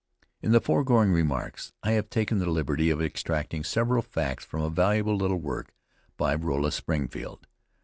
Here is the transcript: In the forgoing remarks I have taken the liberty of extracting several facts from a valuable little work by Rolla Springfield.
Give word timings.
In 0.41 0.51
the 0.51 0.59
forgoing 0.59 1.11
remarks 1.11 1.73
I 1.83 1.91
have 1.91 2.09
taken 2.09 2.39
the 2.39 2.49
liberty 2.49 2.89
of 2.89 3.03
extracting 3.03 3.63
several 3.63 4.01
facts 4.01 4.43
from 4.43 4.63
a 4.63 4.69
valuable 4.71 5.15
little 5.15 5.37
work 5.39 5.75
by 6.17 6.33
Rolla 6.33 6.71
Springfield. 6.71 7.45